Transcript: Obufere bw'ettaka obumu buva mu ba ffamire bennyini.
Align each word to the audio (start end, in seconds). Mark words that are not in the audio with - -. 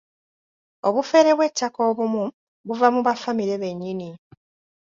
Obufere 0.87 1.31
bw'ettaka 1.37 1.79
obumu 1.89 2.23
buva 2.67 2.87
mu 2.95 3.01
ba 3.05 3.13
ffamire 3.17 3.55
bennyini. 3.63 4.09